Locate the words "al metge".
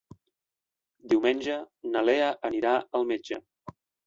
3.01-3.41